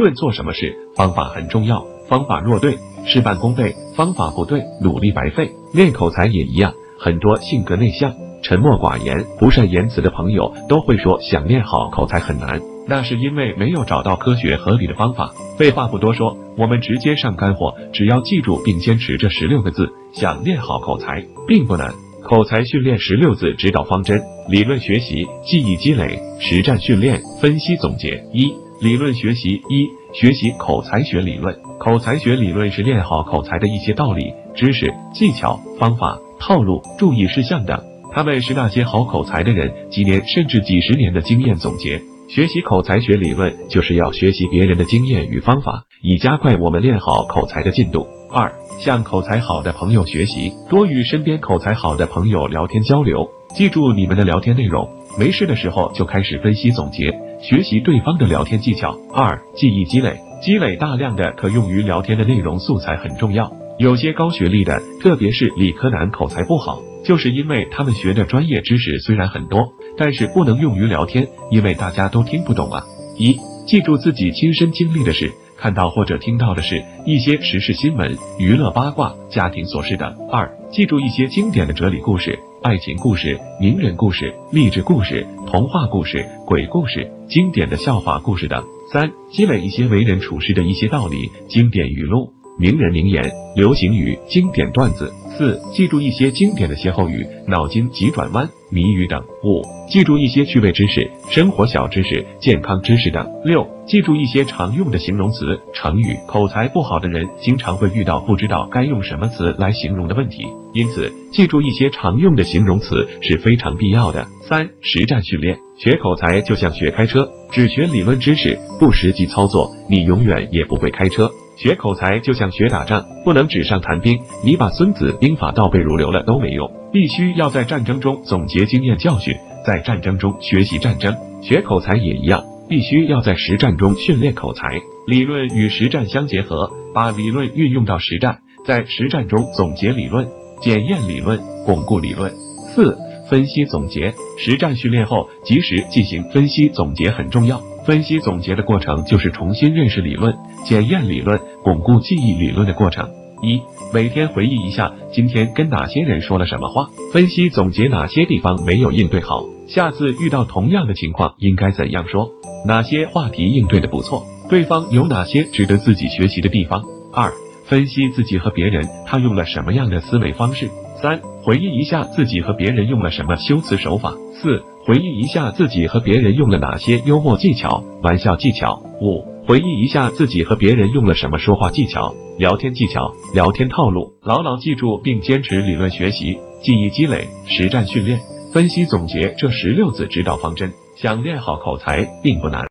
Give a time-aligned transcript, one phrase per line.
[0.00, 1.86] 论做什么事，方法很重要。
[2.08, 5.52] 方法若对，事半功倍；方法不对，努力白费。
[5.74, 12.60] 练口才也一样，很多性格内向、沉默寡言、不善言辞的朋友都会说，想练好口才很难。
[12.88, 15.32] 那是因为没有找到科学合理的方法。
[15.58, 17.74] 废话不多说，我们直接上干货。
[17.92, 21.92] 只要记住并坚持这十六个字，想练好口才并不难。
[22.22, 28.24] 口才训练十六字指导方针：理论学习、记忆积累、实战训练、分析总结。
[28.32, 31.54] 一、理论学习一、学习口才学理论。
[31.78, 37.78] 口才学理论是练好口才的一些道理、知识、技巧、方法、套路、注意事项等。
[38.10, 42.00] 他们是那些好口才的人几年甚至几十年的经验总结。
[42.28, 48.06] 学习口才学理论，就是要学习别人的经验与方法，以加快我们练好口才的进度。
[48.32, 54.88] 二、向口才好的朋友学习，多与身边口才好的朋友聊天交流，记住你们的聊天内容。
[55.18, 57.12] 没事的时候就开始分析总结，
[57.42, 58.98] 学习对方的聊天技巧。
[59.14, 63.50] 二、记忆积累，积累大量的可用于聊天的内容素材很重要。
[63.78, 69.72] 有些高学历的，特别是理科男，口才不好，就是因为他们学的专业知识虽然很多。
[69.96, 72.84] 但是不能用于聊天，因为大家都听不懂啊。
[73.16, 80.14] 一，记住自己亲身经历的事，看到或者听到的是一些时事新闻、娱乐八卦、家庭琐事等。
[80.30, 88.62] 二，记住一些经典的哲理故事、爱情故事、名人故事、励志故事、童话故事、鬼故事、经典的笑话故事等。
[88.92, 92.30] 三，积累一些为人处事的一些道理、经典语录。
[92.58, 95.10] 名人名言、流行语、经典段子。
[95.40, 99.24] 四、记住一些经典的歇后语、脑筋急转弯、谜语等。
[99.42, 103.26] 五、记住一些趣味知识、生活小知识、健康知识等。
[103.42, 106.14] 六、记住一些常用的形容词、成语。
[106.28, 114.26] 口才不好的人经常会遇到不知道该用什么词来形容的问题，因此记住一些常用的形容词是非常必要的。
[114.46, 115.58] 三、实战训练。
[115.78, 121.30] 学口才就像学开车，只学理论知识，不实际操作，你永远也不会开车。
[121.56, 124.18] 学口才就像学打仗，不能纸上谈兵。
[124.42, 129.34] 你把《孙子兵法》倒背如流了都没用，必须要在战争中总结经验教训，
[129.66, 131.14] 在战争中学习战争。
[131.42, 134.68] 学口才也一样，必须要在实战中训练口才。
[135.06, 140.28] 理论与实战相结合，把理论运用到实战，在实战中总结理论、
[140.60, 142.30] 检验理论、巩固理论。
[142.74, 142.96] 四、
[143.28, 144.12] 分析总结。
[144.38, 147.60] 实战训练后，及时进行分析总结很重要。
[147.86, 153.08] 分析总结的过程就是重新认识理论、检验理论、巩固记忆理论的过程。
[153.42, 153.60] 一、
[153.92, 162.30] 每天回忆一下今天跟哪些人说了什么话，分析总结哪些地方没有应对好，下次遇到同样的情况应该怎样说，
[162.66, 166.82] 哪些话题应对的不错，对方有哪些值得自己学习的地方。
[167.12, 167.32] 二、
[167.66, 170.68] 分析自己和别人他用了什么样的思维方式。
[171.00, 174.14] 三、回忆一下自己和别人用了什么修辞手法。
[174.34, 174.62] 四。
[174.82, 178.82] 回忆一下自己和别人用了哪些幽默技巧、玩笑技巧。
[179.02, 184.12] 五、回忆一下自己和别人用了什么说话技巧、聊天技巧、聊天套路。
[184.22, 188.20] 牢牢记住并坚持理论学习、记忆积累、实战训练、
[188.52, 190.72] 分析总结这十六字指导方针。
[190.94, 192.64] 想练好口才并不难。